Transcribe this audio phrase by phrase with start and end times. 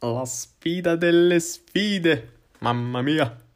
[0.00, 2.32] la sfida delle sfide.
[2.60, 3.46] Mamma mia.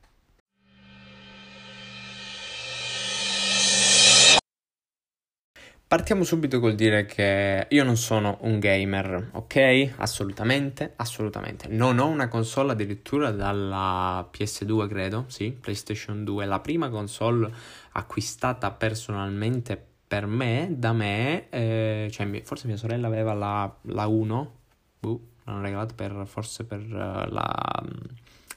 [5.87, 9.93] Partiamo subito col dire che io non sono un gamer, ok?
[9.97, 11.69] Assolutamente, assolutamente.
[11.69, 17.53] Non ho una console addirittura dalla PS2, credo, sì, PlayStation 2, la prima console
[17.93, 24.55] acquistata personalmente per me, da me, eh, cioè forse mia sorella aveva la, la 1,
[25.01, 27.83] uh, l'hanno regalata per, forse per uh, la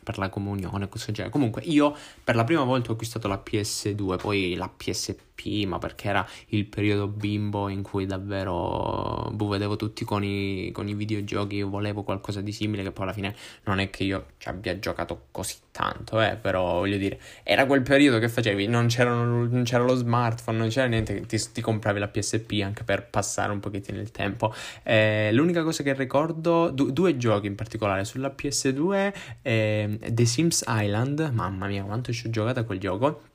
[0.05, 1.31] per la comunione, del genere.
[1.31, 5.34] Comunque, io per la prima volta ho acquistato la PS2, poi la PSP
[5.65, 10.87] ma perché era il periodo bimbo in cui davvero boh, vedevo tutti con i, con
[10.87, 14.25] i videogiochi, io volevo qualcosa di simile che poi alla fine non è che io
[14.37, 18.87] ci abbia giocato così tanto, eh, però voglio dire, era quel periodo che facevi, non,
[18.97, 23.51] non c'era lo smartphone, non c'era niente, ti, ti, compravi la PSP anche per passare
[23.51, 24.53] un pochettino il tempo.
[24.83, 30.63] Eh, l'unica cosa che ricordo, du- due giochi in particolare, sulla PS2 eh, The Sims
[30.65, 33.33] Island, mamma mia quanto ci ho giocato a quel gioco,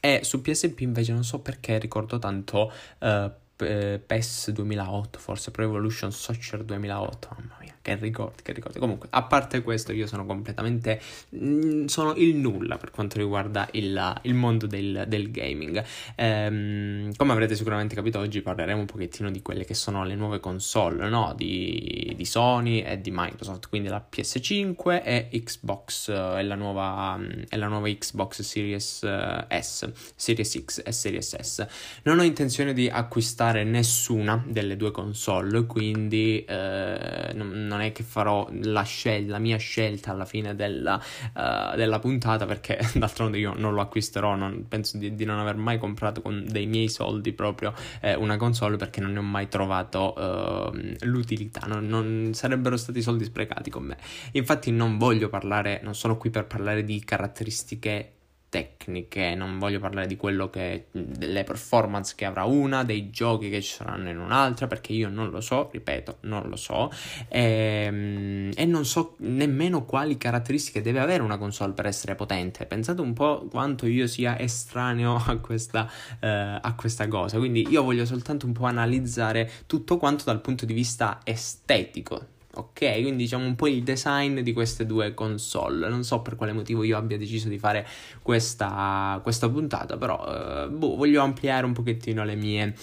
[0.00, 6.10] e su PSP invece non so perché ricordo tanto uh, PES 2008, forse Pro Evolution
[6.10, 8.78] Soccer 2008, mamma mia che ricordi, che ricordi.
[8.78, 11.00] Comunque, a parte questo, io sono completamente.
[11.30, 15.82] Mh, mm, sono il nulla per quanto riguarda il, il mondo del, del gaming.
[16.14, 20.38] Ehm, come avrete sicuramente capito, oggi parleremo un pochettino di quelle che sono le nuove
[20.38, 21.34] console, no?
[21.36, 27.56] Di, di Sony e di Microsoft, quindi la PS5 e Xbox, e la nuova, e
[27.56, 31.66] la nuova Xbox Series eh, S, Series X e Series S.
[32.04, 38.02] Non ho intenzione di acquistare nessuna delle due console, quindi eh, non non è che
[38.02, 41.00] farò la, scel- la mia scelta alla fine della,
[41.34, 45.56] uh, della, puntata perché d'altronde io non lo acquisterò, non, penso di, di, non aver
[45.56, 49.48] mai comprato con dei miei soldi proprio eh, una console perché non ne ho mai
[49.48, 53.96] trovato uh, l'utilità, non, non sarebbero stati soldi sprecati con me.
[54.32, 58.12] Infatti non voglio parlare, non sono qui per parlare di caratteristiche
[58.52, 63.62] tecniche, non voglio parlare di quello che delle performance che avrà una, dei giochi che
[63.62, 66.90] ci saranno in un'altra, perché io non lo so, ripeto, non lo so,
[67.28, 72.66] e, ehm, e non so nemmeno quali caratteristiche deve avere una console per essere potente.
[72.66, 75.90] Pensate un po' quanto io sia estraneo a questa,
[76.20, 76.28] eh,
[76.60, 80.74] a questa cosa, quindi io voglio soltanto un po' analizzare tutto quanto dal punto di
[80.74, 83.00] vista estetico ok?
[83.00, 85.88] Quindi diciamo un po' il design di queste due console.
[85.88, 87.86] Non so per quale motivo io abbia deciso di fare
[88.22, 92.74] questa, questa puntata, però eh, boh, voglio ampliare un pochettino le mie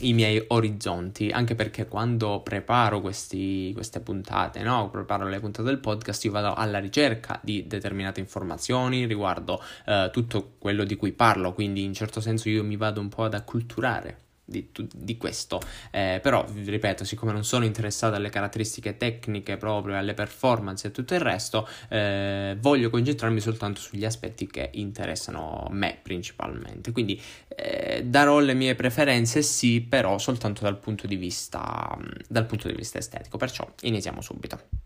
[0.00, 4.90] i miei orizzonti, anche perché quando preparo questi, queste puntate, no?
[4.90, 10.56] preparo le puntate del podcast, io vado alla ricerca di determinate informazioni riguardo eh, tutto
[10.58, 14.24] quello di cui parlo, quindi in certo senso io mi vado un po' ad acculturare
[14.46, 15.60] di, di questo.
[15.90, 21.14] Eh, però, ripeto, siccome non sono interessato alle caratteristiche tecniche proprio, alle performance e tutto
[21.14, 26.92] il resto, eh, voglio concentrarmi soltanto sugli aspetti che interessano me principalmente.
[26.92, 31.98] Quindi eh, darò le mie preferenze, sì, però soltanto dal punto di vista,
[32.28, 33.36] dal punto di vista estetico.
[33.36, 34.85] Perciò iniziamo subito.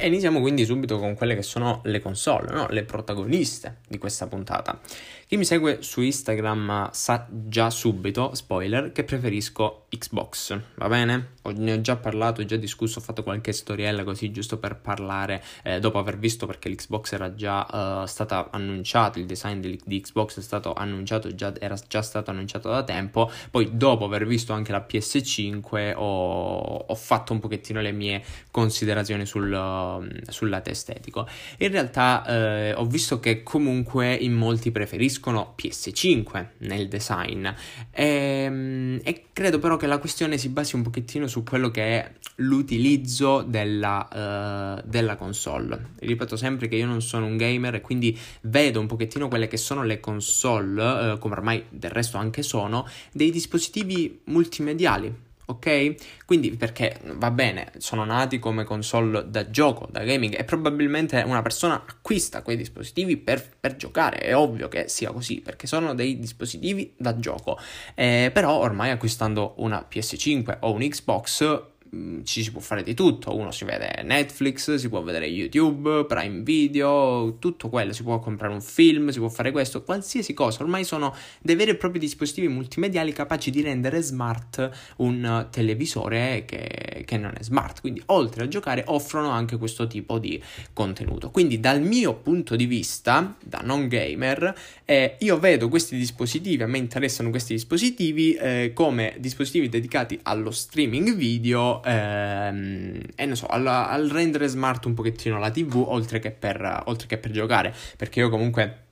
[0.00, 2.66] E iniziamo quindi subito con quelle che sono le console, no?
[2.70, 4.80] le protagoniste di questa puntata.
[5.26, 11.32] Chi mi segue su Instagram sa già subito, spoiler, che preferisco Xbox, va bene?
[11.42, 15.42] Ne ho già parlato, ho già discusso, ho fatto qualche storiella così giusto per parlare
[15.62, 20.00] eh, dopo aver visto perché l'Xbox era già uh, stata annunciato, il design di, di,
[20.00, 24.52] Xbox è stato annunciato, già, era già stato annunciato da tempo, poi dopo aver visto
[24.52, 30.70] anche la PS5 ho, ho fatto un pochettino le mie considerazioni sul, uh, sul lato
[30.70, 31.26] estetico.
[31.58, 37.46] In realtà eh, ho visto che comunque in molti preferiscono preferiscono PS5 nel design
[37.90, 41.82] e, ehm, e, credo però che la questione si basi un pochettino su quello che
[41.82, 45.90] è l'utilizzo della, uh, della console.
[45.98, 49.56] Ripeto sempre che io non sono un gamer e quindi vedo un pochettino quelle che
[49.56, 56.24] sono le console, uh, come ormai del resto anche sono, dei dispositivi multimediali ok?
[56.24, 61.42] Quindi perché va bene, sono nati come console da gioco, da gaming e probabilmente una
[61.42, 66.18] persona acquista quei dispositivi per, per giocare, è ovvio che sia così perché sono dei
[66.18, 67.58] dispositivi da gioco,
[67.94, 72.94] eh, però ormai acquistando una PS5 o un Xbox Mm, ci si può fare di
[72.94, 78.20] tutto, uno si vede Netflix, si può vedere YouTube, Prime Video, tutto quello, si può
[78.20, 81.98] comprare un film, si può fare questo, qualsiasi cosa, ormai sono dei veri e propri
[81.98, 88.44] dispositivi multimediali capaci di rendere smart un televisore che, che non è smart, quindi oltre
[88.44, 90.40] a giocare offrono anche questo tipo di
[90.72, 91.30] contenuto.
[91.30, 94.54] Quindi dal mio punto di vista, da non gamer,
[94.84, 100.52] eh, io vedo questi dispositivi, a me interessano questi dispositivi eh, come dispositivi dedicati allo
[100.52, 105.76] streaming video proprio ehm, e non so, al, al, rendere smart un pochettino la TV
[105.76, 108.88] oltre che per, oltre che per giocare, perché io comunque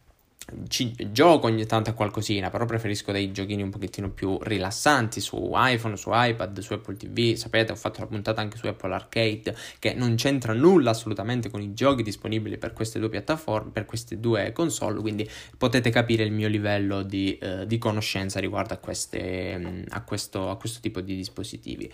[0.68, 5.52] ci gioco ogni tanto a qualcosina, però preferisco dei giochini un pochettino più rilassanti su
[5.54, 7.34] iPhone, su iPad, su Apple TV.
[7.34, 11.60] Sapete, ho fatto la puntata anche su Apple Arcade, che non c'entra nulla assolutamente con
[11.60, 16.32] i giochi disponibili per queste due piattaforme, per queste due console, quindi potete capire il
[16.32, 21.14] mio livello di, eh, di conoscenza riguardo a, queste, a, questo, a, questo, tipo di
[21.14, 21.92] dispositivi.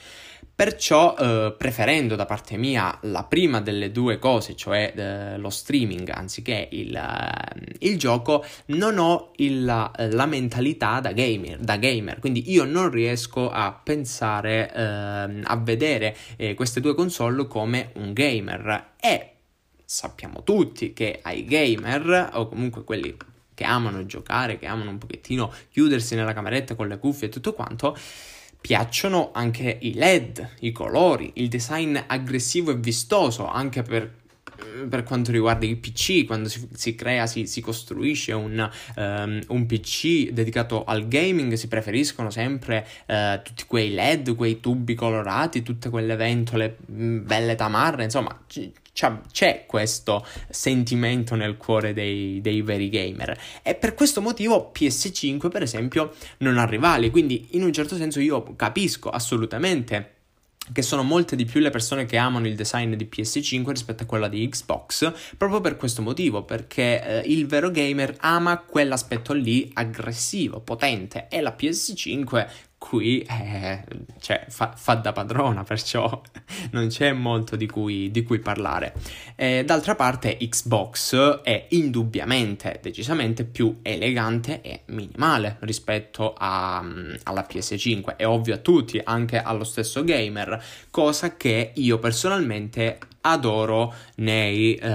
[0.54, 6.08] Perciò, eh, preferendo da parte mia la prima delle due cose, cioè eh, lo streaming
[6.10, 12.19] anziché il, eh, il gioco, non ho il, la, la, mentalità da gamer, da gamer,
[12.19, 18.12] quindi io non riesco a pensare, eh, a vedere eh, queste due console come un
[18.12, 18.93] gamer.
[19.00, 19.31] E
[19.85, 23.17] sappiamo tutti che ai gamer o comunque quelli
[23.55, 27.52] che amano giocare, che amano un pochettino chiudersi nella cameretta con le cuffie e tutto
[27.52, 27.97] quanto,
[28.61, 34.23] piacciono anche i LED, i colori, il design aggressivo e vistoso, anche per
[34.88, 39.66] per quanto riguarda il PC, quando si, si crea, si, si, costruisce un, um, un,
[39.66, 45.90] PC dedicato al gaming, si preferiscono sempre uh, tutti quei LED, quei tubi colorati, tutte
[45.90, 48.38] quelle ventole mm, belle tamarre, insomma.
[48.46, 55.50] C- c'è questo sentimento nel cuore dei, dei, veri gamer e per questo motivo PS5
[55.50, 60.13] per esempio non ha rivali quindi in un certo senso io capisco assolutamente
[60.72, 64.06] che sono molte di più le persone che amano il design di PS5 rispetto a
[64.06, 69.70] quella di Xbox, proprio per questo motivo, perché eh, il vero gamer ama quell'aspetto lì
[69.75, 72.46] aggressivo, potente e la PS5
[72.84, 73.82] qui eh,
[74.20, 76.20] cioè, fa, fa, da padrona, perciò
[76.72, 78.92] non c'è molto di cui, di cui parlare.
[79.36, 87.46] Eh, d'altra parte, Xbox è indubbiamente, decisamente più elegante e minimale rispetto a, mm, alla
[87.48, 88.16] PS5.
[88.16, 94.87] È ovvio a tutti, anche allo stesso gamer, cosa che io personalmente adoro nei, uh,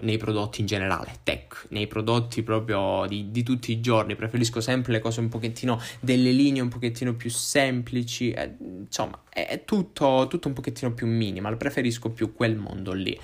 [0.00, 4.16] nei, prodotti in generale, tech, nei prodotti proprio di, di, tutti i giorni.
[4.16, 9.46] Preferisco sempre le cose un pochettino, delle linee un pochettino più semplici, eh, insomma, è,
[9.46, 13.18] è tutto, tutto, un pochettino più minimal, preferisco più quel mondo lì.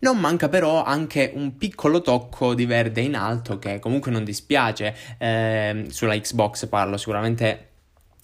[0.00, 4.94] Non manca però anche un piccolo tocco di verde in alto che comunque non dispiace,
[5.18, 7.67] eh, sulla Xbox parlo sicuramente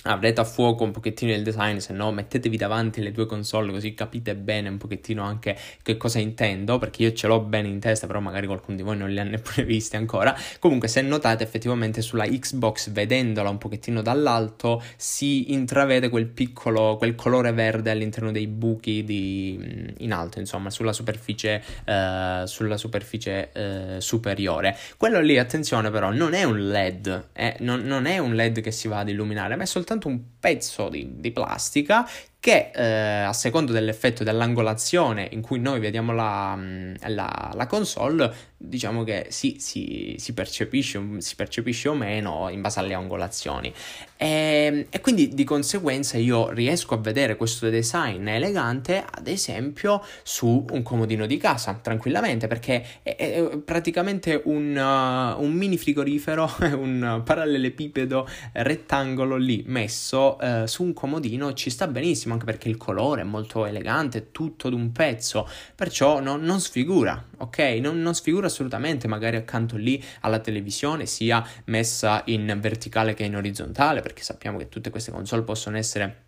[0.04, 3.94] avrete a fuoco un pochettino il design, se no mettetevi davanti le due console così
[3.94, 8.06] capite bene un pochettino anche che cosa intendo, perché io ce l'ho bene in testa,
[8.06, 10.36] però magari qualcuno di voi non li ha neppure visti ancora.
[10.58, 17.14] Comunque se notate effettivamente sulla Xbox vedendola un pochettino dall'alto si intravede quel piccolo, quel
[17.14, 24.00] colore verde all'interno dei buchi di, in alto, insomma, sulla superficie, eh, sulla superficie eh,
[24.00, 24.76] superiore.
[24.96, 28.70] Quello lì, attenzione però, non è un LED, eh, non, non è un LED che
[28.70, 32.08] si va ad illuminare, ma è soltanto soltanto un pezzo di, di plastica
[32.40, 38.32] che eh, a seconda dell'effetto dell'angolazione in cui noi vediamo la, mm, la, la console,
[38.66, 43.72] diciamo che sì, si, si, percepisce, si, percepisce, o meno in base alle angolazioni.
[44.16, 50.02] E, ehm, e, quindi di conseguenza io riesco a vedere questo design elegante, ad esempio,
[50.22, 56.50] su un comodino di casa, tranquillamente, perché è, è praticamente un, uh, un, mini frigorifero,
[56.74, 62.76] un parallelepipedo rettangolo lì messo uh, su un comodino, ci sta benissimo anche perché il
[62.76, 67.58] colore è molto elegante, tutto d'un pezzo, perciò no, non sfigura, ok?
[67.80, 73.36] Non, non sfigura assolutamente, magari accanto lì alla televisione sia messa in verticale che in
[73.36, 76.24] orizzontale, perché sappiamo che tutte queste console possono essere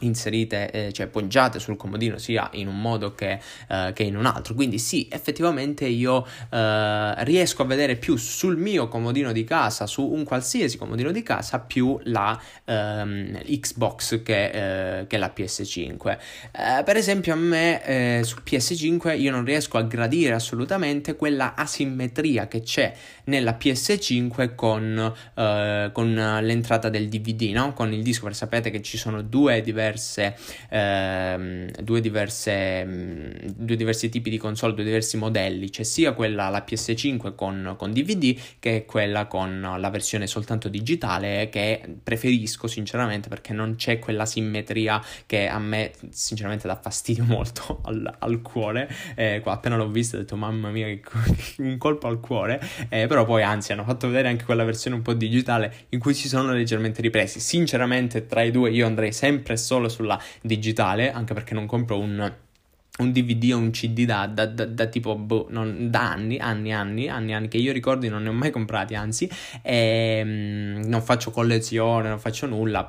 [0.00, 4.26] inserite, eh, cioè poggiate sul comodino sia in un modo che, eh, che in un
[4.26, 4.54] altro.
[4.54, 10.04] Quindi sì, effettivamente io eh, riesco a vedere più sul mio comodino di casa, su
[10.04, 16.18] un qualsiasi comodino di casa, più la ehm, Xbox che, eh, che, la PS5.
[16.52, 21.54] Eh, per esempio a me eh, su PS5 io non riesco a gradire assolutamente quella
[21.54, 22.92] asimmetria che c'è
[23.24, 25.12] nella PS5 con,
[25.92, 27.72] con l'entrata del DVD, no?
[27.72, 30.36] con il disco, perché sapete che ci sono due diversi diverse,
[30.70, 35.68] ehm, due, diverse, mm, due diversi tipi di console, due diversi modelli.
[35.70, 41.48] C'è sia quella, la PS5 con, con DVD, che quella con la versione soltanto digitale,
[41.50, 47.80] che preferisco sinceramente perché non c'è quella simmetria che a me sinceramente dà fastidio molto
[47.84, 48.88] al, al cuore.
[49.14, 51.02] Eh, appena l'ho vista ho detto mamma mia che
[51.58, 55.02] un colpo al cuore, eh, però poi anzi hanno fatto vedere anche quella versione un
[55.02, 57.40] po' digitale in cui si sono leggermente ripresi.
[57.40, 61.98] Sinceramente tra i due io andrei sempre solo solo sulla digitale, anche perché non compro
[61.98, 62.32] un
[62.96, 66.72] un DVD o un CD da, da, da, da tipo boh, non, da anni, anni,
[66.72, 69.28] anni, anni, anni che io ricordi non ne ho mai comprati, anzi,
[69.62, 72.86] e, ehm, non faccio collezione, non faccio nulla.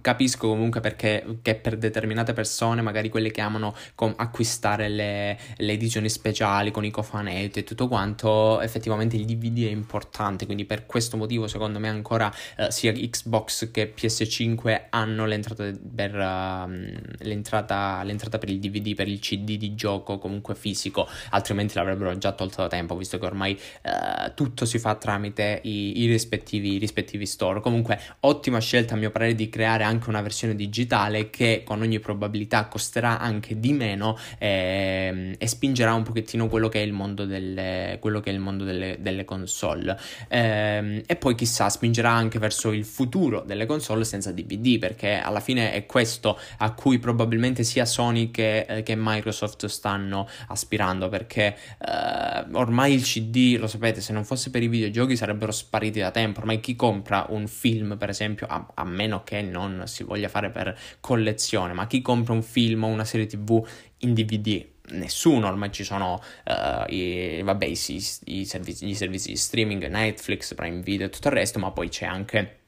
[0.00, 6.08] Capisco comunque perché per determinate persone, magari quelle che amano com- acquistare le, le, edizioni
[6.08, 10.46] speciali con i cofanetti e tutto quanto, effettivamente il DVD è importante.
[10.46, 16.14] Quindi per questo motivo, secondo me, ancora uh, sia Xbox che PS5 hanno l'entrata per,
[16.14, 16.70] uh,
[17.18, 22.16] l'entrata, l'entrata per il DVD, per il CD CD di gioco comunque fisico, altrimenti l'avrebbero
[22.16, 26.74] già tolto da tempo, visto che ormai eh, tutto si fa tramite i, i, rispettivi,
[26.74, 27.60] i, rispettivi, store.
[27.60, 31.98] Comunque, ottima scelta a mio parere di creare anche una versione digitale che con ogni
[32.00, 37.24] probabilità costerà anche di meno eh, e spingerà un pochettino quello che è il mondo
[37.24, 39.98] delle, il mondo delle, delle console.
[40.28, 45.40] Eh, e poi chissà, spingerà anche verso il futuro delle console senza DVD, perché alla
[45.40, 51.08] fine è questo a cui probabilmente sia Sony che, eh, che Microsoft Microsoft stanno aspirando
[51.08, 55.98] perché eh, ormai il CD, lo sapete, se non fosse per i videogiochi sarebbero spariti
[55.98, 56.40] da tempo.
[56.40, 60.50] Ormai chi compra un film, per esempio, a, a meno che non si voglia fare
[60.50, 63.66] per collezione, ma chi compra un film o una serie TV
[63.98, 67.78] in DVD nessuno, ormai ci sono uh, i, vabbè, i,
[68.24, 71.88] i, servizi, i servizi di streaming, Netflix, Prime Video e tutto il resto, ma poi
[71.88, 72.61] c'è anche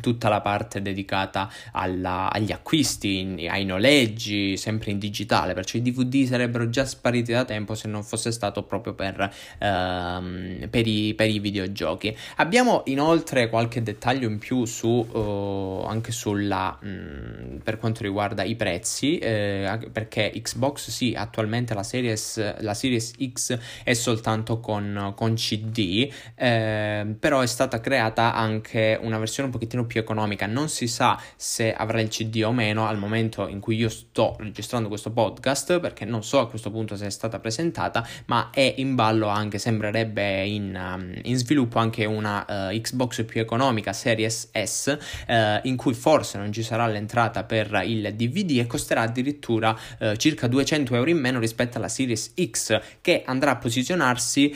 [0.00, 6.26] tutta la parte dedicata alla, agli acquisti, ai noleggi, sempre in digitale, perciò i DVD
[6.26, 11.28] sarebbero già spariti da tempo se non fosse stato proprio per, ehm, per, i, per
[11.28, 12.16] i, videogiochi.
[12.36, 18.42] Abbiamo inoltre qualche dettaglio in più su, uh, anche sulla, mh, mm, per quanto riguarda
[18.42, 25.12] i prezzi, eh, perché Xbox sì, attualmente la Series, la Series X è soltanto con,
[25.16, 30.46] con CD, eh, però è stata creata anche una versione un pochettino pochino più economica.
[30.46, 34.36] Non si sa se avrà il CD o meno al momento in cui io sto
[34.38, 38.74] registrando questo podcast, perché non so a questo punto se è stata presentata, ma è
[38.78, 44.50] in ballo anche, sembrerebbe in, um, in sviluppo anche una uh, Xbox più economica, Series
[44.52, 44.96] S,
[45.28, 50.14] uh, in cui forse non ci sarà l'entrata per il DVD e costerà addirittura uh,
[50.16, 54.54] circa 200 euro in meno rispetto alla Series X, che andrà a posizionarsi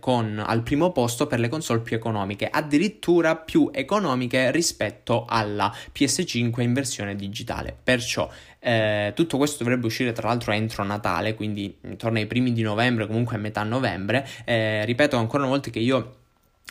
[0.00, 5.74] con, al primo posto per le console più economiche, addirittura più economiche economiche rispetto alla
[5.92, 7.76] PS5 in versione digitale.
[7.82, 8.30] Perciò
[8.60, 13.06] eh, tutto questo dovrebbe uscire tra l'altro entro Natale, quindi intorno ai primi di novembre,
[13.06, 14.26] comunque a metà novembre.
[14.44, 16.17] Eh, ripeto ancora una volta che io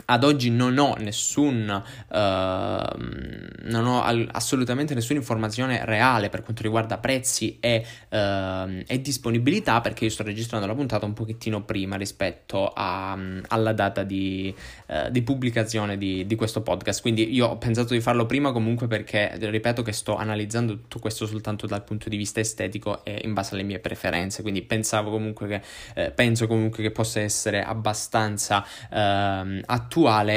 [0.05, 6.61] ad oggi non ho nessun uh, non ho al- assolutamente nessuna informazione reale per quanto
[6.63, 11.95] riguarda prezzi e, uh, e, disponibilità perché io sto registrando la puntata un pochettino prima
[11.95, 14.53] rispetto a, um, alla data di,
[14.87, 17.01] uh, di pubblicazione di, di, questo podcast.
[17.01, 21.25] Quindi io ho pensato di farlo prima comunque perché ripeto che sto analizzando tutto questo
[21.25, 24.41] soltanto dal punto di vista estetico e in base alle mie preferenze.
[24.41, 25.61] Quindi pensavo comunque che
[25.95, 29.86] eh, penso comunque che possa essere abbastanza uh, attuale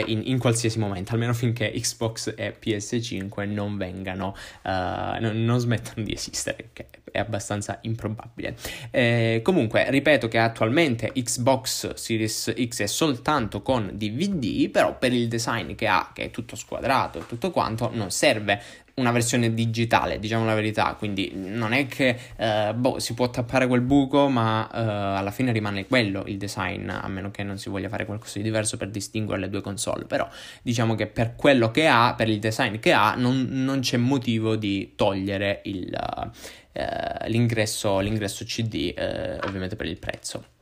[0.07, 6.05] in, in, qualsiasi momento, almeno finché Xbox e PS5 non vengano, uh, non, non, smettano
[6.05, 8.57] di esistere, che è abbastanza improbabile.
[8.91, 15.29] Eh, comunque, ripeto che attualmente Xbox Series X è soltanto con DVD, però per il
[15.29, 18.63] design che ha, che è tutto squadrato e tutto quanto, non serve
[19.01, 23.67] una versione digitale, diciamo la verità, quindi non è che eh, boh, si può tappare
[23.67, 24.79] quel buco, ma eh,
[25.19, 28.45] alla fine rimane quello il design, a meno che non si voglia fare qualcosa di
[28.45, 30.29] diverso per distinguere le due console, però
[30.63, 34.57] diciamo che per quello che ha, per il design che ha, non, non c'è motivo
[34.57, 40.59] di togliere il, uh, l'ingresso, l'ingresso CD, uh, ovviamente per il prezzo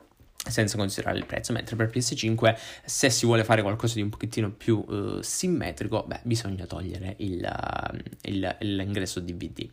[0.46, 4.50] senza considerare il prezzo, mentre per PS5 se si vuole fare qualcosa di un pochettino
[4.50, 9.68] più uh, simmetrico, beh, bisogna togliere il, uh, il, l'ingresso DVD.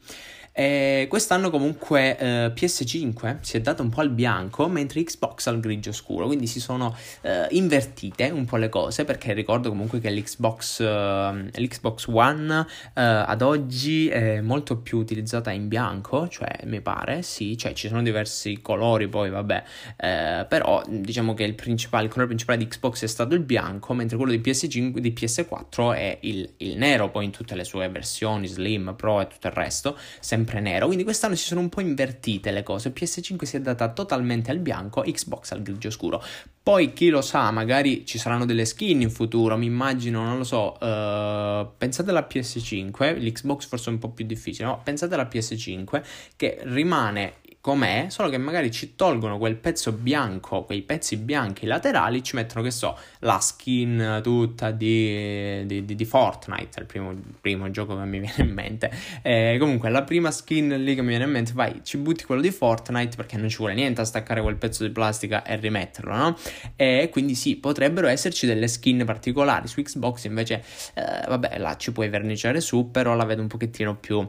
[0.57, 5.59] E quest'anno comunque eh, PS5 si è dato un po' al bianco, mentre Xbox al
[5.59, 10.09] grigio scuro, quindi si sono eh, invertite un po' le cose, perché ricordo comunque che
[10.09, 16.79] l'Xbox, eh, l'Xbox One eh, ad oggi è molto più utilizzata in bianco, cioè mi
[16.79, 19.63] pare, sì, cioè ci sono diversi colori poi, vabbè,
[19.97, 23.93] eh, però diciamo che il, principale, il colore principale di Xbox è stato il bianco,
[23.93, 27.89] mentre quello di PS5, di PS4 è il, il nero, poi in tutte le sue
[27.89, 31.69] versioni, Slim, Pro e tutto il resto, sempre sempre nero, quindi quest'anno si sono un
[31.69, 36.23] po' invertite le cose, PS5 si è data totalmente al bianco, Xbox al grigio scuro.
[36.61, 40.43] Poi chi lo sa, magari ci saranno delle skin in futuro, mi immagino, non lo
[40.43, 44.81] so, uh, pensate alla PS5, l'Xbox forse è un po' più difficile, no?
[44.83, 46.03] Pensate alla PS5
[46.35, 47.35] che rimane
[47.65, 52.61] com'è, solo che magari ci tolgono quel pezzo bianco, quei pezzi bianchi laterali, ci mettono,
[52.61, 58.05] che so, la skin tutta di, di, di, di Fortnite, il primo, primo, gioco che
[58.05, 58.91] mi viene in mente.
[59.23, 62.41] Eh, comunque, la prima skin lì che mi viene in mente, vai, ci butti quello
[62.41, 66.15] di Fortnite perché non ci vuole niente a staccare quel pezzo di plastica e rimetterlo,
[66.15, 66.37] no?
[66.75, 71.91] E quindi sì, potrebbero esserci delle skin particolari su Xbox, invece, eh, vabbè, là ci
[71.91, 74.23] puoi verniciare su, però la vedo un pochettino più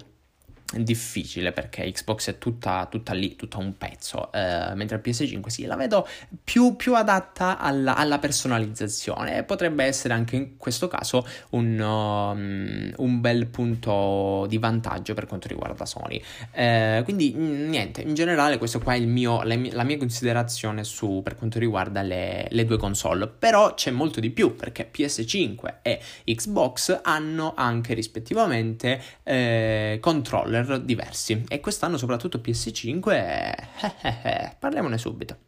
[0.75, 5.77] difficile perché Xbox è tutta, tutta lì, tutta un pezzo, eh, mentre PS5 sì, la
[5.77, 6.07] vedo
[6.43, 13.21] più, più adatta alla, alla, personalizzazione potrebbe essere anche in questo caso un, um, un
[13.21, 16.21] bel punto di vantaggio per quanto riguarda Sony.
[16.51, 20.83] Eh, quindi niente, in generale questo qua è il mio, la, mia, la mia considerazione
[20.83, 25.75] su, per quanto riguarda le, le due console, però c'è molto di più perché PS5
[25.83, 33.55] e Xbox hanno anche rispettivamente eh, controller controller diversi e quest'anno soprattutto PS5 eh,
[34.03, 35.39] eh, eh, parliamone subito.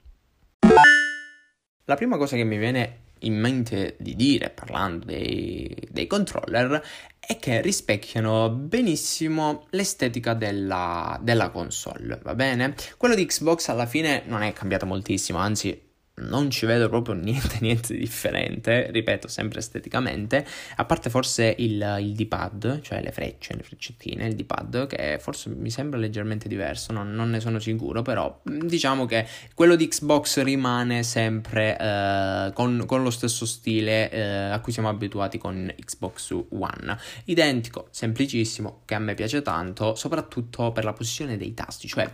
[1.84, 6.82] La prima cosa che mi viene in mente di dire parlando dei, dei controller
[7.18, 12.74] è che rispecchiano benissimo l'estetica della, della console, va bene?
[12.96, 15.87] Quello di Xbox alla fine non è cambiato moltissimo, anzi
[16.20, 20.44] non ci vedo proprio niente, niente di differente, ripeto, sempre esteticamente,
[20.76, 25.50] a parte forse il, il D-pad, cioè le frecce, le freccettine, il D-pad, che forse
[25.50, 29.88] mi sembra leggermente diverso, non, non ne sono sicuro, però mm, diciamo che quello di
[29.88, 35.72] Xbox rimane sempre eh, con, con, lo stesso stile eh, a cui siamo abituati con
[35.78, 36.98] Xbox One.
[37.24, 42.10] Identico, semplicissimo, che a me piace tanto, soprattutto per la posizione dei tasti, cioè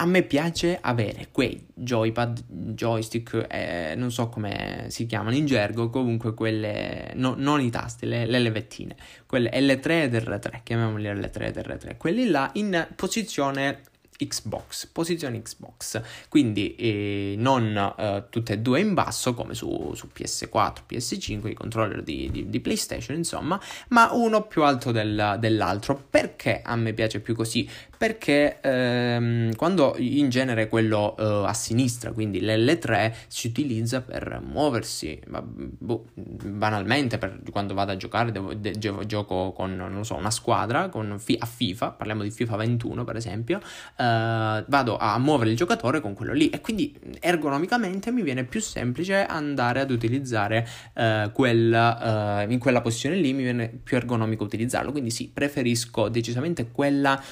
[0.00, 5.90] a me piace avere quei joypad, joystick, eh, non so come si chiamano in gergo,
[5.90, 11.42] comunque quelle, no, non i tasti, le, le, levettine, quelle L3 ed R3, chiamiamoli L3
[11.42, 13.82] ed R3, quelli là in posizione
[14.26, 20.08] Xbox, posizione Xbox, quindi eh, non eh, tutte e due in basso come su, su
[20.14, 26.02] PS4, PS5, i controller di, di, di, PlayStation, insomma, ma uno più alto del, dell'altro.
[26.08, 27.68] Perché a me piace più così?
[28.00, 35.20] Perché ehm, quando in genere quello eh, a sinistra, quindi l'L3, si utilizza per muoversi,
[35.26, 38.72] ma, boh, banalmente per quando vado a giocare, devo, de,
[39.04, 44.64] gioco con, so, una squadra, con, a FIFA, parliamo di FIFA 21 per esempio, eh,
[44.66, 46.48] vado a muovere il giocatore con quello lì.
[46.48, 52.80] E quindi ergonomicamente mi viene più semplice andare ad utilizzare uh, quella, uh, in quella
[52.80, 54.90] posizione lì mi viene più ergonomico utilizzarlo.
[54.90, 57.22] Quindi sì preferisco decisamente quella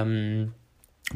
[0.00, 0.52] um,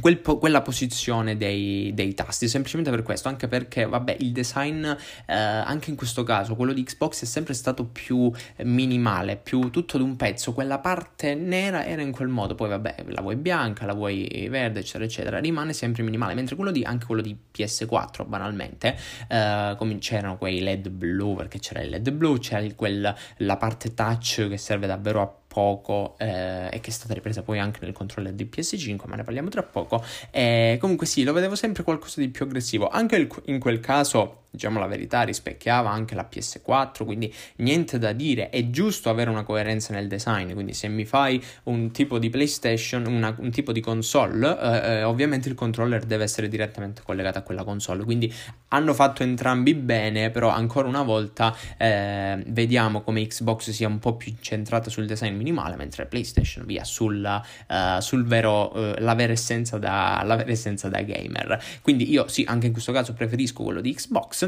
[0.00, 4.84] quel po- quella posizione dei, dei, tasti, semplicemente per questo, anche perché, vabbè, il design,
[4.84, 8.30] eh, anche in questo caso, quello di Xbox è sempre stato più
[8.62, 13.22] minimale, più tutto d'un pezzo, quella parte nera era in quel modo, poi vabbè, la
[13.22, 17.22] vuoi bianca, la vuoi verde, eccetera, eccetera, rimane sempre minimale, mentre quello di, anche quello
[17.22, 18.96] di PS4, banalmente,
[19.28, 23.94] eh, come c'erano quei LED blu, perché c'era il LED blu, c'era quel, la parte
[23.94, 27.94] touch che serve davvero a poco eh, e che è stata ripresa poi anche nel
[27.94, 30.04] controller di PS5, ma ne parliamo tra poco.
[30.30, 32.88] E comunque sì, lo vedevo sempre qualcosa di più aggressivo.
[32.88, 38.12] Anche il, in quel caso diciamo la verità, rispecchiava anche la PS4, quindi niente da
[38.12, 42.30] dire, è giusto avere una coerenza nel design, quindi se mi fai un tipo di
[42.30, 47.38] PlayStation, una, un tipo di console, eh, eh, ovviamente il controller deve essere direttamente collegato
[47.38, 48.32] a quella console, quindi
[48.68, 54.16] hanno fatto entrambi bene, però ancora una volta eh, vediamo come Xbox sia un po'
[54.16, 59.32] più centrata sul design minimale, mentre PlayStation via sulla, uh, sul vero, uh, la, vera
[59.32, 61.62] essenza da, la vera essenza da gamer.
[61.82, 64.45] Quindi io sì, anche in questo caso preferisco quello di Xbox,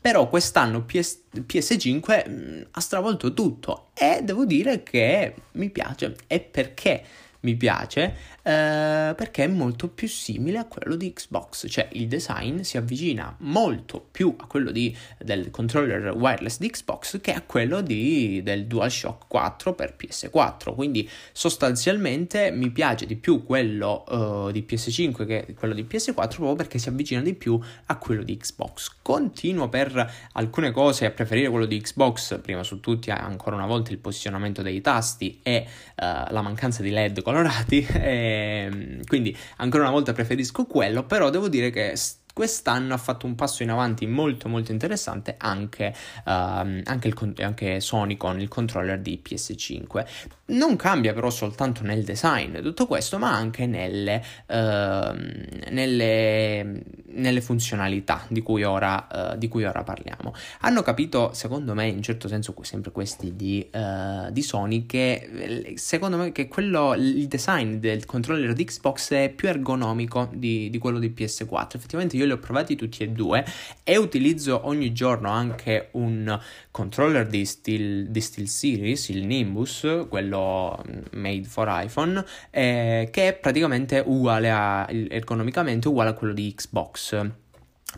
[0.00, 6.16] però quest'anno PS- PS5 mh, mm, ha stravolto tutto e devo dire che mi piace.
[6.26, 7.04] E perché
[7.40, 8.38] mi piace?
[8.42, 13.34] eh, perché è molto più simile a quello di Xbox, cioè il design si avvicina
[13.40, 18.66] molto più a quello di, del controller wireless di Xbox che a quello di, del
[18.66, 25.54] DualShock 4 per PS4, quindi sostanzialmente mi piace di più quello uh, di PS5 che
[25.58, 28.96] quello di PS4 proprio perché si avvicina di più a quello di Xbox.
[29.02, 33.90] Continuo per alcune cose a preferire quello di Xbox, prima su tutti ancora una volta
[33.90, 37.86] il posizionamento dei tasti e uh, la mancanza di LED colorati.
[38.10, 41.94] Ehm, quindi ancora una volta preferisco quello, però devo dire che
[42.32, 47.80] quest'anno ha fatto un passo in avanti molto molto interessante anche, uh, anche, il, anche,
[47.80, 50.06] Sony con il controller di PS5
[50.46, 58.24] non cambia però soltanto nel design tutto questo ma anche nelle, uh, nelle nelle funzionalità
[58.28, 60.34] di cui, ora, uh, di cui, ora, parliamo.
[60.60, 66.16] Hanno capito, secondo me, in certo senso, sempre questi di, uh, di, Sony, che secondo
[66.16, 70.98] me che quello, il design del controller di Xbox è più ergonomico di, di, quello
[70.98, 71.76] di PS4.
[71.76, 73.44] Effettivamente io li ho provati tutti e due
[73.82, 76.38] e utilizzo ogni giorno anche un
[76.70, 83.28] controller di Steel, di Steel Series, il Nimbus, quello mm, made for iPhone, eh, che
[83.28, 87.30] è praticamente uguale a, ergonomicamente uguale a quello di Xbox.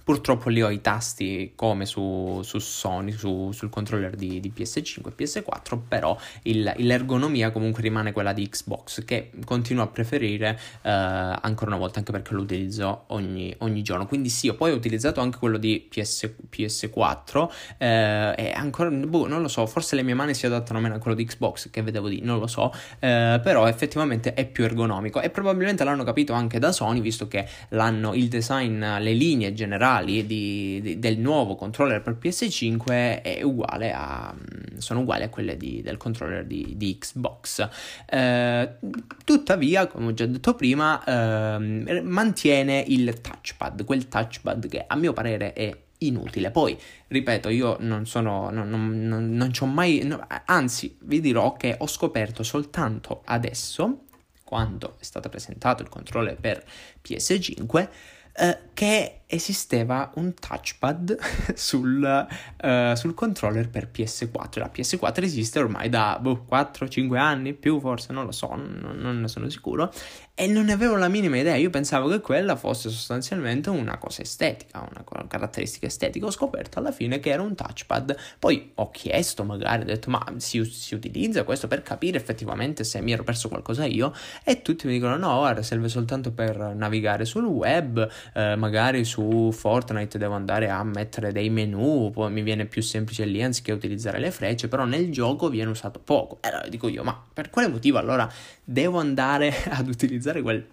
[0.05, 5.09] Purtroppo lì ho i tasti come su, su Sony, su, sul controller di, di, PS5
[5.09, 10.91] e PS4, però il, l'ergonomia comunque rimane quella di Xbox, che continuo a preferire eh,
[10.91, 14.07] ancora una volta, anche perché lo utilizzo ogni, ogni, giorno.
[14.07, 19.43] Quindi sì, ho poi utilizzato anche quello di PS, PS4 eh, e ancora, boh, non
[19.43, 22.09] lo so, forse le mie mani si adattano meno a quello di Xbox, che vedevo
[22.09, 26.59] di, non lo so, eh, però effettivamente è più ergonomico e probabilmente l'hanno capito anche
[26.59, 31.57] da Sony, visto che l'hanno, il design, le linee generali generali di, di, del nuovo
[31.57, 34.33] controller per PS5 è uguale a,
[34.79, 37.69] sono uguali a quelle di, del controller di, di Xbox.
[38.07, 38.77] Eh,
[39.25, 45.13] tuttavia, come ho già detto prima, eh, mantiene il touchpad, quel touchpad che a mio
[45.13, 46.53] parere è inutile.
[46.53, 51.21] Poi, ripeto, io non sono, non, non, non, non ci ho mai, no, anzi, vi
[51.21, 54.05] dirò che ho scoperto soltanto adesso,
[54.45, 56.63] quando è stato presentato il controller per
[57.03, 57.89] PS5,
[58.35, 61.17] eh, che esisteva un touchpad
[61.55, 62.27] sul,
[62.63, 64.59] uh, sul, controller per PS4.
[64.59, 69.21] La PS4 esiste ormai da boh, 4-5 anni, più forse, non lo so, non, non,
[69.21, 69.93] ne sono sicuro.
[70.35, 71.57] E non ne avevo la minima idea.
[71.57, 76.25] Io pensavo che quella fosse sostanzialmente una cosa estetica, una, caratteristica estetica.
[76.25, 78.17] Ho scoperto alla fine che era un touchpad.
[78.39, 83.03] Poi ho chiesto, magari, ho detto, ma si, si utilizza questo per capire effettivamente se
[83.03, 84.15] mi ero perso qualcosa io?
[84.43, 89.51] E tutti mi dicono, no, guarda, serve soltanto per navigare sul web, eh, magari su
[89.53, 94.19] Fortnite devo andare a mettere dei menu, poi mi viene più semplice lì anziché utilizzare
[94.19, 96.39] le frecce, però nel gioco viene usato poco.
[96.41, 98.27] E allora dico io, ma per quale motivo allora
[98.65, 100.67] devo andare ad utilizzare quel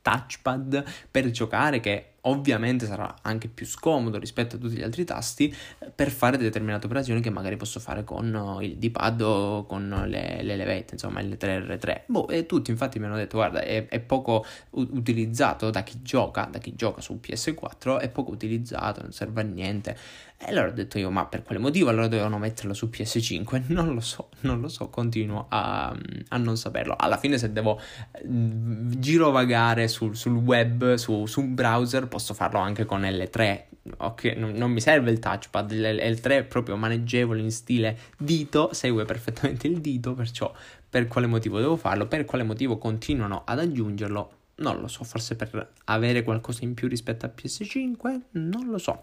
[0.00, 5.54] touchpad per giocare che ovviamente sarà anche più scomodo rispetto a tutti gli altri tasti
[5.94, 10.42] per fare determinate operazioni che magari posso fare con eh, il D-pad o con le,
[10.42, 12.02] le levette, insomma il 3R3.
[12.06, 16.48] Boh, e tutti infatti mi hanno detto guarda è, è poco utilizzato da chi gioca,
[16.50, 19.96] da chi gioca su PS4, è poco utilizzato, non serve a niente.
[20.40, 23.64] E allora ho detto io, ma per quale motivo allora dovevano metterlo su PS5?
[23.74, 25.92] Non lo so, non lo so, continuo a,
[26.28, 26.94] a non saperlo.
[26.96, 27.80] Alla fine se devo
[28.24, 33.64] mm, girovagare sul, sul web, su, su, un browser, posso farlo anche con L3.
[33.96, 39.04] Ok, non, non mi serve il touchpad, L3 è proprio maneggevole in stile dito, segue
[39.04, 40.52] perfettamente il dito, perciò
[40.88, 45.36] per quale motivo devo farlo, per quale motivo continuano ad aggiungerlo, non lo so, forse
[45.36, 49.02] per avere qualcosa in più rispetto a PS5, non lo so.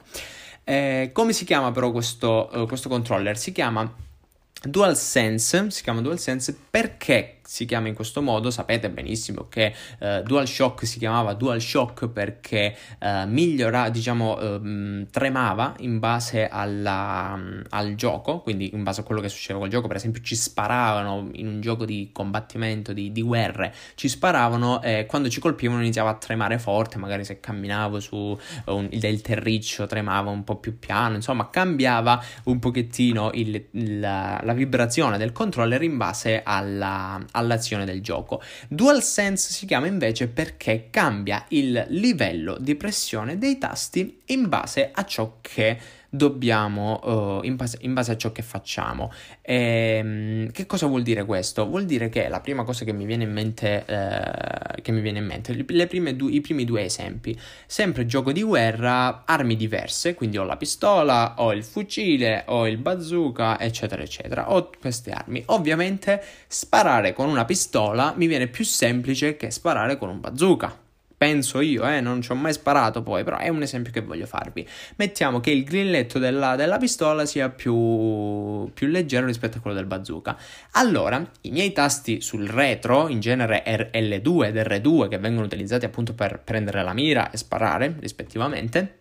[0.67, 3.37] Eh, come si chiama però questo, uh, questo controller?
[3.37, 3.89] Si chiama
[4.63, 10.85] DualSense, si chiama DualSense perché si chiama in questo modo, sapete benissimo che uh, DualShock
[10.85, 18.39] si chiamava DualShock perché uh, migliorava, diciamo, uh, tremava in base alla, um, al gioco,
[18.39, 21.61] quindi in base a quello che succedeva col gioco, per esempio ci sparavano in un
[21.61, 26.57] gioco di combattimento, di, di guerre, ci sparavano e quando ci colpivano iniziava a tremare
[26.57, 32.21] forte, magari se camminavo su un, del terriccio tremava un po' più piano, insomma cambiava
[32.45, 38.41] un pochettino il, la, la vibrazione del controller in base alla, all'azione del gioco.
[38.67, 45.05] DualSense si chiama invece perché cambia il livello di pressione dei tasti in base a
[45.05, 45.77] ciò che
[46.15, 49.11] dobbiamo, uh, in, base, in, base, a ciò che facciamo.
[49.41, 49.55] E,
[49.99, 51.67] ehm, che cosa vuol dire questo?
[51.67, 55.19] Vuol dire che la prima cosa che mi viene in mente, uh, che mi viene
[55.19, 55.53] in mente
[56.15, 61.35] du- i primi due esempi, sempre gioco di guerra, armi diverse, quindi ho la pistola,
[61.37, 64.51] ho il fucile, ho il bazooka, eccetera, eccetera.
[64.53, 65.43] Ho queste armi.
[65.47, 70.83] Ovviamente sparare con una pistola mi viene più semplice che sparare con un bazooka
[71.17, 74.25] penso io, eh, non ci ho mai sparato poi, però è un esempio che voglio
[74.25, 74.67] farvi.
[74.97, 79.85] Mettiamo che il grilletto della, della pistola sia più, più, leggero rispetto a quello del
[79.85, 80.37] bazooka.
[80.71, 86.13] Allora, i miei tasti sul retro, in genere L2 ed R2, che vengono utilizzati appunto
[86.13, 88.99] per prendere la mira e sparare, rispettivamente,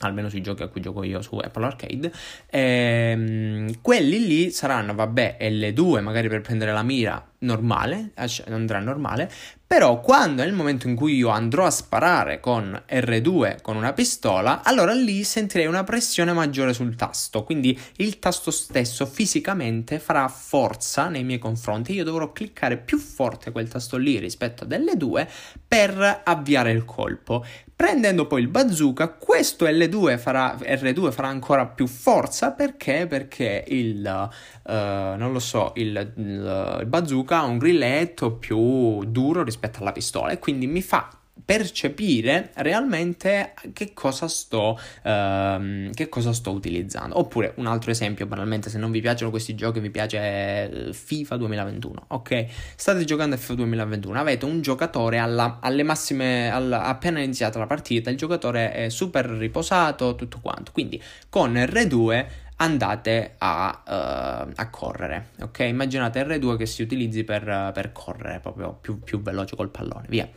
[0.00, 2.10] almeno sui giochi a cui gioco io su Apple Arcade,
[2.48, 8.12] ehm, quelli lì saranno, vabbè, L2 magari per prendere la mira normale,
[8.46, 9.30] andrà normale,
[9.66, 13.92] però quando è il momento in cui io andrò a sparare con R2 con una
[13.92, 20.26] pistola, allora lì sentirei una pressione maggiore sul tasto, quindi il tasto stesso fisicamente farà
[20.26, 25.28] forza nei miei confronti, io dovrò cliccare più forte quel tasto lì rispetto ad L2
[25.68, 27.44] per avviare il colpo.
[27.80, 33.06] Prendendo poi il bazooka, questo L2 farà, R2 farà ancora più forza perché?
[33.06, 34.30] Perché il,
[34.64, 34.72] uh,
[35.16, 40.30] non lo so, il, il, il bazooka ha un grilletto più duro rispetto alla pistola
[40.30, 41.10] e quindi mi fa
[41.44, 47.18] percepire realmente che cosa sto uh, che cosa sto utilizzando.
[47.18, 52.04] Oppure un altro esempio banalmente se non vi piacciono questi giochi vi piace FIFA 2021
[52.08, 52.46] ok?
[52.76, 57.66] State giocando a FIFA 2021 avete un giocatore alla, alle massime alla, appena iniziata la
[57.66, 60.72] partita il giocatore è super riposato tutto quanto.
[60.72, 62.26] Quindi con R2
[62.60, 65.60] andate a, uh, a, correre, ok?
[65.60, 70.28] Immaginate R2 che si utilizzi per, per correre, proprio più, più, veloce col pallone, via.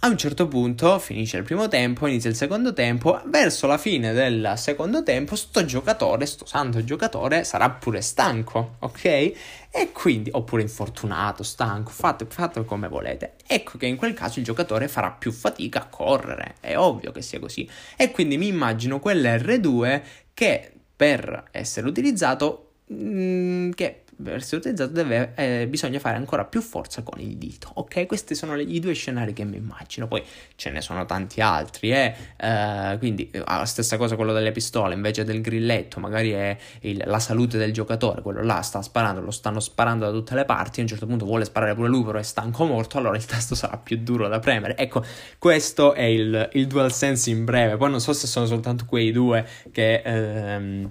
[0.00, 4.12] A un certo punto finisce il primo tempo, inizia il secondo tempo, verso la fine
[4.12, 9.04] del secondo tempo sto giocatore, sto santo giocatore, sarà pure stanco, ok?
[9.04, 13.34] E quindi, oppure infortunato, stanco, fate, fate come volete.
[13.44, 17.22] Ecco che in quel caso il giocatore farà più fatica a correre, è ovvio che
[17.22, 17.68] sia così.
[17.96, 20.02] E quindi mi immagino quell'R2
[20.32, 26.44] che per essere utilizzato mh, mm, che per essere utilizzato deve, eh, bisogna fare ancora
[26.44, 28.06] più forza con il dito, ok?
[28.06, 30.22] Questi sono le, i due scenari che mi immagino, poi
[30.54, 32.14] ce ne sono tanti altri, eh?
[32.36, 37.02] eh quindi eh, la stessa cosa quello delle pistole, invece del grilletto magari è il,
[37.04, 40.80] la salute del giocatore, quello là sta sparando, lo stanno sparando da tutte le parti,
[40.80, 43.54] a un certo punto vuole sparare pure lui, però è stanco morto, allora il tasto
[43.54, 44.76] sarà più duro da premere.
[44.78, 45.04] Ecco,
[45.38, 49.46] questo è il, il DualSense in breve, poi non so se sono soltanto quei due
[49.70, 50.00] che...
[50.04, 50.90] Ehm,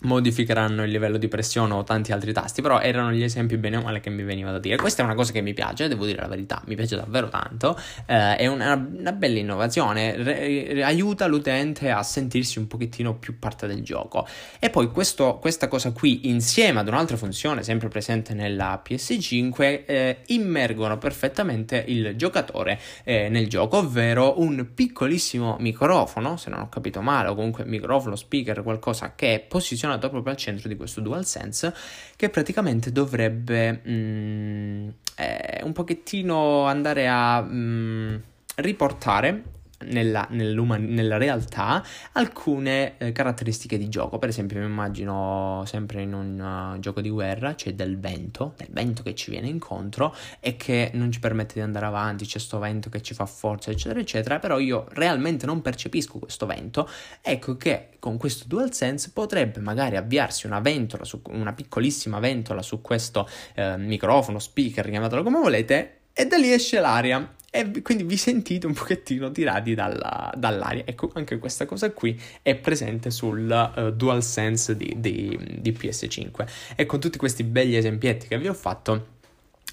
[0.00, 3.82] modificheranno il livello di pressione o tanti altri tasti, però erano gli esempi bene o
[3.82, 4.76] male che mi veniva da dire.
[4.76, 7.78] Questa è una cosa che mi piace, devo dire la verità, mi piace davvero tanto,
[8.06, 13.38] eh, è una, una, bella innovazione, re, re, aiuta l'utente a sentirsi un pochettino più
[13.38, 14.26] parte del gioco.
[14.58, 20.18] E poi questo, questa cosa qui, insieme ad un'altra funzione sempre presente nella PS5, eh,
[20.26, 27.00] immergono perfettamente il giocatore eh, nel gioco, ovvero un piccolissimo microfono, se non ho capito
[27.00, 31.00] male, o comunque microfono, speaker, qualcosa che è posizionato posizionato proprio al centro di questo
[31.00, 31.74] DualSense
[32.16, 38.16] che praticamente dovrebbe mm, eh, un pochettino andare a mm,
[38.56, 39.42] riportare
[39.84, 44.18] nella, nella, realtà alcune eh, caratteristiche di gioco.
[44.18, 48.68] Per esempio, mi immagino sempre in un uh, gioco di guerra c'è del vento, del
[48.70, 52.58] vento che ci viene incontro e che non ci permette di andare avanti, c'è questo
[52.58, 54.38] vento che ci fa forza, eccetera, eccetera.
[54.38, 56.88] Però io realmente non percepisco questo vento.
[57.20, 62.80] Ecco che con questo DualSense potrebbe magari avviarsi una ventola, su, una piccolissima ventola su
[62.80, 68.16] questo eh, microfono, speaker, chiamatelo come volete, e da lì esce l'aria e quindi vi
[68.16, 70.82] sentite un pochettino tirati dalla, dall'aria.
[70.84, 76.46] Ecco, anche questa cosa qui è presente sul uh, DualSense di, di, di PS5.
[76.76, 79.14] E con tutti questi begli esempietti che vi ho fatto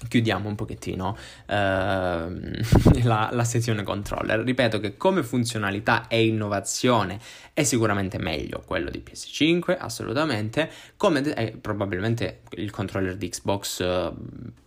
[0.08, 1.52] chiudiamo un pochettino uh,
[3.02, 4.40] la, la, sezione controller.
[4.40, 7.18] Ripeto che come funzionalità e innovazione
[7.52, 14.14] è sicuramente meglio quello di PS5, assolutamente, come eh, probabilmente il controller di Xbox uh,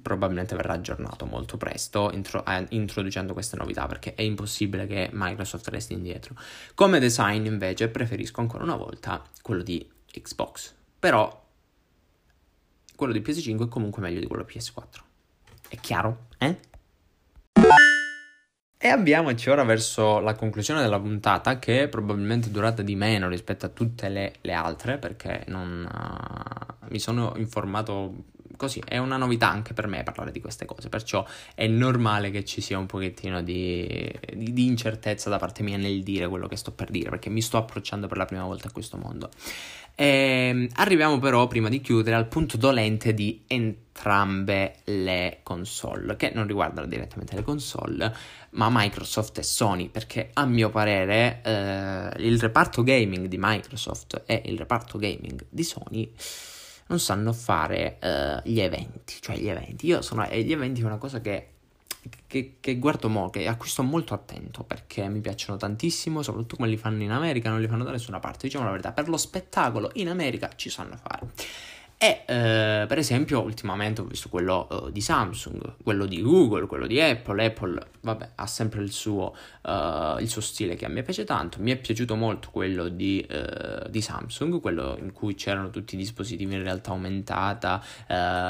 [0.01, 5.67] probabilmente verrà aggiornato molto presto intro- eh, introducendo queste novità perché è impossibile che Microsoft
[5.67, 6.35] resti indietro.
[6.75, 11.45] Come design invece preferisco ancora una volta quello di Xbox, però
[12.95, 15.06] quello di PS5 è comunque meglio di quello di PS4.
[15.69, 16.27] È chiaro?
[16.37, 16.55] Eh?
[18.79, 23.65] E avviamoci ora verso la conclusione della puntata che è probabilmente durata di meno rispetto
[23.65, 28.13] a tutte le, le altre perché non, uh, mi sono informato
[28.57, 32.43] così, è una novità anche per me parlare di queste cose, perciò è normale che
[32.43, 36.57] ci sia un pochettino di, di, di incertezza da parte mia nel dire quello che
[36.57, 39.29] sto per dire perché mi sto approcciando per la prima volta a questo mondo.
[39.99, 46.31] E ehm, arriviamo però, prima di chiudere, al punto dolente di entrambe le console, che
[46.35, 48.13] non riguardano direttamente le console,
[48.51, 54.43] ma Microsoft e Sony, perché a mio parere eh, il reparto gaming di Microsoft e
[54.45, 56.11] il reparto gaming di Sony
[56.87, 59.87] non sanno fare eh, gli eventi, cioè gli eventi.
[59.87, 61.49] Io sono, gli eventi è una cosa che
[62.27, 66.55] che, che, guardo mo, che a cui sto molto attento perché mi piacciono tantissimo, soprattutto
[66.55, 69.09] come li fanno in America, non li fanno da nessuna parte, diciamo la verità, per
[69.09, 71.31] lo spettacolo in America ci sanno fare.
[71.99, 76.85] E eh, per esempio, ultimamente ho visto quello uh, di Samsung, quello di Google, quello
[76.85, 77.43] di Apple.
[77.43, 81.59] Apple, vabbè, ha sempre il suo, uh, il suo stile che a me piace tanto.
[81.59, 85.97] Mi è piaciuto molto quello di, uh, di Samsung, quello in cui c'erano tutti i
[85.97, 87.83] dispositivi in realtà aumentata,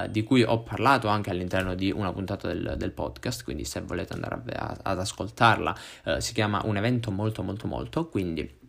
[0.10, 3.46] di cui ho parlato anche all'interno di una puntata del, del podcast.
[3.46, 5.78] Quindi, se volete andare a, a, ad ascoltarla,
[6.18, 8.10] si chiama un evento molto, molto, molto.
[8.10, 8.66] Quindi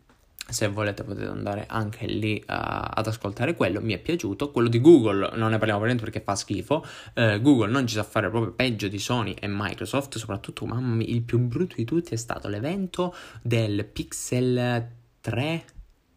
[0.51, 4.51] se volete potete andare anche lì uh, ad ascoltare quello, mi è piaciuto.
[4.51, 6.85] Quello di Google non ne parliamo per niente perché fa schifo.
[7.15, 11.07] Uh, Google non ci sa fare proprio peggio di Sony e Microsoft, soprattutto, mamma mia,
[11.07, 14.89] il più brutto di tutti è stato l'evento del Pixel
[15.21, 15.65] 3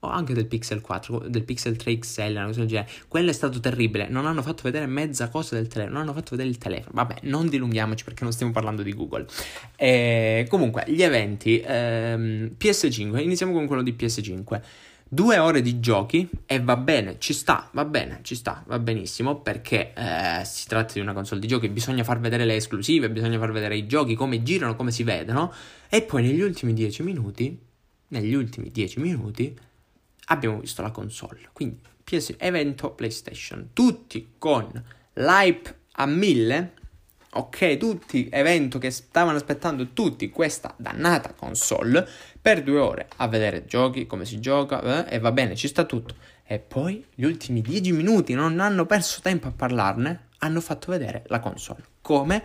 [0.04, 2.90] o anche del Pixel 4, del Pixel 3 XL, una cosa del genere.
[3.08, 4.08] Quello è stato terribile.
[4.10, 6.92] Non hanno fatto vedere mezza cosa del telefono, non hanno fatto vedere il telefono.
[6.96, 9.28] Vabbè, non dilunghiamoci perché non stiamo parlando di Google.
[9.76, 14.62] E, comunque, gli eventi ehm, PS5, iniziamo con quello di PS5.
[15.08, 19.42] Due ore di giochi e va bene, ci sta, va bene, ci sta, va benissimo
[19.42, 23.38] perché eh, si tratta di una console di giochi, bisogna far vedere le esclusive, bisogna
[23.38, 25.52] far vedere i giochi, come girano, come si vedono
[25.90, 27.60] e poi negli ultimi dieci minuti,
[28.08, 29.54] negli ultimi dieci minuti
[30.32, 31.50] abbiamo visto la console.
[31.54, 36.74] Quindi PS evento PlayStation, tutti con l'hype a mille.
[37.34, 42.06] Ok, tutti evento che stavano aspettando tutti questa dannata console
[42.42, 45.86] per due ore a vedere giochi, come si gioca, eh, e va bene, ci sta
[45.86, 46.16] tutto.
[46.44, 51.24] E poi gli ultimi dieci minuti non hanno perso tempo a parlarne, hanno fatto vedere
[51.28, 51.84] la console.
[52.02, 52.44] Come?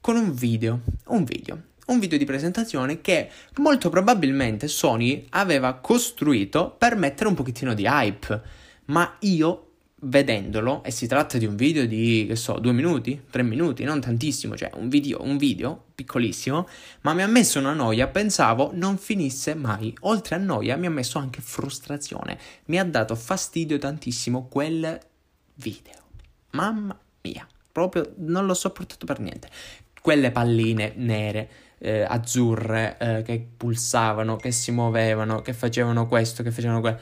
[0.00, 0.80] Con un video.
[1.06, 7.34] Un video un video di presentazione che molto probabilmente Sony aveva costruito per mettere un
[7.34, 8.42] pochettino di hype,
[8.86, 9.68] ma io
[10.04, 14.00] vedendolo, e si tratta di un video di, che so, due minuti, tre minuti, non
[14.00, 16.68] tantissimo, cioè un video, un video piccolissimo,
[17.02, 19.94] ma mi ha messo una noia, pensavo non finisse mai.
[20.00, 24.98] Oltre a noia mi ha messo anche frustrazione, mi ha dato fastidio tantissimo quel
[25.54, 26.02] video.
[26.50, 29.48] Mamma mia, proprio non l'ho sopportato per niente.
[30.00, 31.48] Quelle palline nere
[31.84, 36.98] eh, azzurre eh, che pulsavano, che si muovevano, che facevano questo, che facevano quello.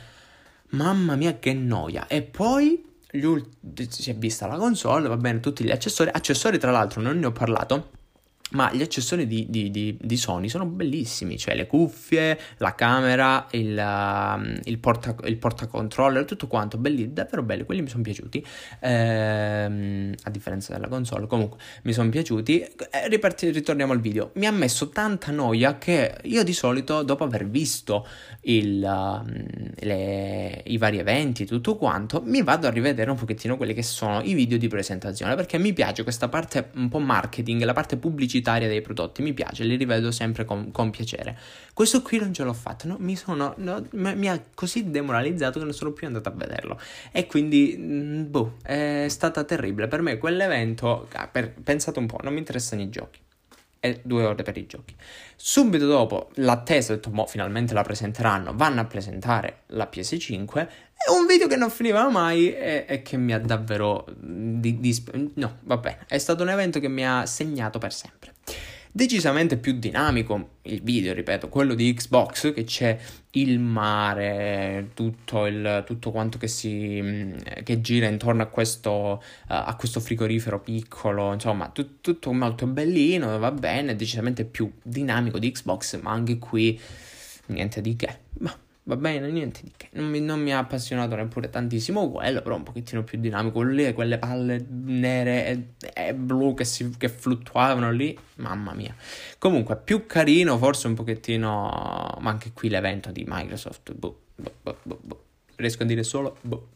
[0.70, 2.06] Mamma mia, che noia!
[2.08, 6.10] E poi ulti- si è vista la console, va bene, tutti gli accessori.
[6.12, 7.90] Accessori, tra l'altro, non ne ho parlato
[8.52, 13.46] ma gli accessori di, di, di, di, Sony sono bellissimi, cioè le cuffie, la camera,
[13.52, 18.44] il, uh, il, porta, il portacontroller, tutto quanto, belli, davvero belli, quelli mi sono piaciuti,
[18.80, 22.60] ehm, a differenza della console, comunque mi sono piaciuti.
[22.60, 27.24] Eh, riparti, ritorniamo al video, mi ha messo tanta noia che io di solito, dopo
[27.24, 28.06] aver visto
[28.42, 33.72] il, uh, le, i vari eventi, tutto quanto, mi vado a rivedere un pochettino quelli
[33.72, 37.72] che sono i video di presentazione, perché mi piace questa parte un po' marketing, la
[37.72, 41.38] parte pubblicitaria pubblicitaria dei prodotti, mi piace, li rivedo sempre con, con piacere.
[41.72, 42.96] Questo qui non ce l'ho fatto, no?
[42.98, 46.78] mi, sono, no, mi ha così demoralizzato che non sono più andato a vederlo.
[47.12, 49.88] E quindi, mm, boh, è stata terribile.
[49.88, 53.20] Per me quell'evento, ah, per, pensate un po', non mi interessano i giochi
[53.84, 54.94] e due ore per i giochi.
[55.34, 60.68] Subito dopo l'attesa, ho detto, boh, finalmente la presenteranno, vanno a presentare la PS5.
[61.04, 64.04] È un video che non finiva mai e, e che mi ha davvero...
[64.16, 68.32] Di, di, no, vabbè, è stato un evento che mi ha segnato per sempre
[68.94, 72.96] decisamente più dinamico il video, ripeto, quello di Xbox che c'è
[73.32, 77.34] il mare, tutto, il, tutto quanto che, si,
[77.64, 83.38] che gira intorno a questo, uh, a questo frigorifero piccolo, insomma, tu, tutto molto bellino,
[83.38, 86.78] va bene, decisamente più dinamico di Xbox, ma anche qui
[87.46, 88.18] niente di che.
[88.40, 88.54] Ma
[88.84, 89.88] Va bene, niente di che.
[89.92, 93.62] Non mi, non mi, ha appassionato neppure tantissimo quello, però un pochettino più dinamico.
[93.62, 98.94] Lì, quelle palle nere e, e blu che, si, che, fluttuavano lì, mamma mia.
[99.38, 102.16] Comunque, più carino, forse un pochettino.
[102.20, 103.92] Ma anche qui l'evento di Microsoft.
[103.92, 105.24] Boh, boh, boh, boh, boh.
[105.54, 106.38] Riesco a dire solo.
[106.40, 106.70] Boh.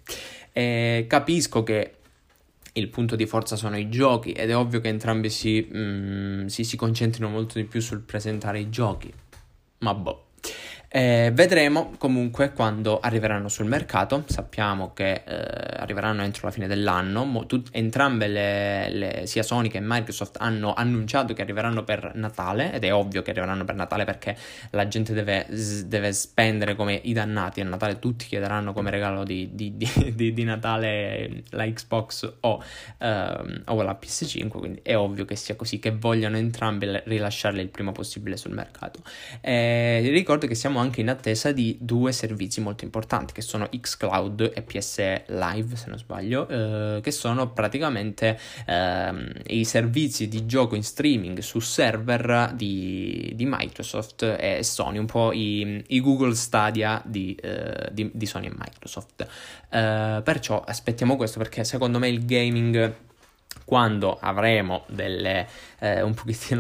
[0.53, 1.97] E capisco che
[2.75, 6.63] il punto di forza sono i giochi ed è ovvio che entrambi si, mm, si,
[6.63, 9.13] si concentrino molto di più sul presentare i giochi.
[9.79, 10.27] Ma boh.
[10.89, 17.25] Eh, vedremo comunque quando arriveranno sul mercato, sappiamo che eh, arriveranno entro la fine dell'anno,
[17.25, 22.73] Mo, tut- entrambe le, le, sia Sony che Microsoft hanno annunciato che arriveranno per Natale
[22.73, 24.37] ed è ovvio che arriveranno per Natale perché
[24.71, 25.47] la gente deve,
[25.87, 29.89] deve spendere come i dannati, a Natale tutti chiederanno come regalo di, di, di,
[30.33, 32.63] di Natale la Xbox o,
[32.99, 37.69] ehm, o, la PS5, quindi è ovvio che sia così, che vogliano entrambe rilasciarle il
[37.69, 39.01] prima possibile sul mercato.
[39.41, 43.69] Eh, ricordo che siamo siamo anche in attesa di due servizi molto importanti che sono
[43.69, 50.45] xCloud e PS Live, se non sbaglio, eh, che sono praticamente eh, i servizi di
[50.45, 56.35] gioco in streaming su server di, di Microsoft e Sony, un po' i, i Google
[56.35, 59.27] Stadia di, eh, di, di, Sony e Microsoft.
[59.71, 63.05] Eh, perciò aspettiamo questo perché secondo me il gaming
[63.65, 65.47] quando avremo delle,
[65.81, 66.05] eh,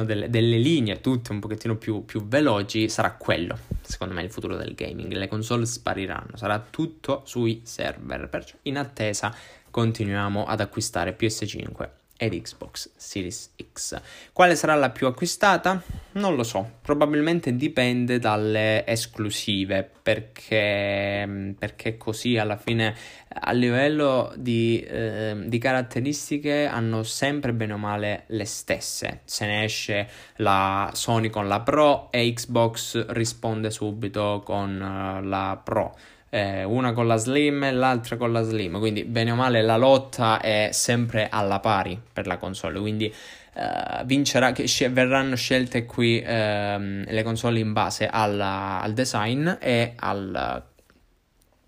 [0.04, 4.56] delle, delle, linee tutte un pochettino più, più, veloci, sarà quello, secondo me, il futuro
[4.56, 5.12] del gaming.
[5.12, 8.28] Le console spariranno, sarà tutto sui server.
[8.28, 9.34] Perciò in attesa
[9.70, 14.00] continuiamo ad acquistare PS5 ed Xbox Series X.
[14.32, 15.82] Quale sarà la più acquistata?
[16.12, 22.94] Non lo so, probabilmente dipende dalle esclusive, perché, perché così alla fine
[23.28, 29.20] a livello di, eh, di, caratteristiche hanno sempre bene o male le stesse.
[29.24, 35.60] Se ne esce la Sony con la Pro e Xbox risponde subito con uh, la
[35.62, 35.94] Pro
[36.30, 39.76] eh, una con la slim e l'altra con la slim, quindi bene o male la
[39.76, 44.52] lotta è sempre alla pari per la console, quindi eh, vincerà,
[44.90, 50.62] verranno scelte qui ehm, le console in base alla, al design e al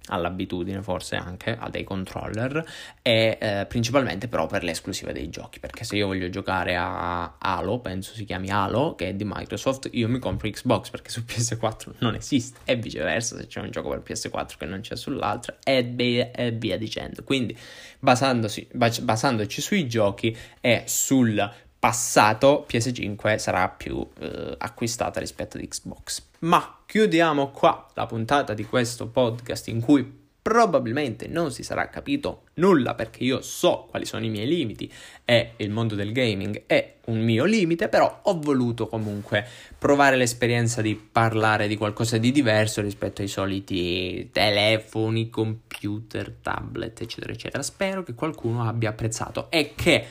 [0.08, 2.64] all'abitudine forse anche a dei controller
[3.02, 5.60] e eh, principalmente però per le esclusive dei giochi.
[5.60, 9.88] Perché se io voglio giocare a Halo penso si chiami Halo che è di Microsoft
[9.92, 12.58] io mi compro Xbox perché su PS4 non esiste.
[12.64, 16.50] E viceversa se c'è un gioco per PS4 che non c'è sull'altra e via, e
[16.52, 17.22] via dicendo.
[17.22, 17.56] Quindi
[17.98, 26.27] basandosi, basandoci sui giochi e sul passato PS5 sarà più eh, acquistata rispetto ad Xbox.
[26.40, 32.44] Ma chiudiamo qua la puntata di questo podcast in cui probabilmente non si sarà capito
[32.54, 34.90] nulla perché io so quali sono i miei limiti
[35.24, 40.80] e il mondo del gaming è un mio limite, però ho voluto comunque provare l'esperienza
[40.80, 47.62] di parlare di qualcosa di diverso rispetto ai soliti telefoni, computer, tablet, eccetera, eccetera.
[47.62, 50.06] Spero che qualcuno abbia apprezzato e che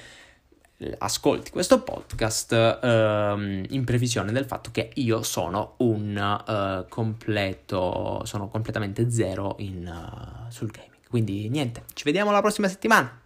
[0.99, 8.47] ascolti questo podcast uh, in previsione del fatto che io sono un uh, completo, sono
[8.47, 11.07] completamente zero in, uh, sul gaming.
[11.09, 13.21] Quindi niente, ci vediamo la prossima settimana.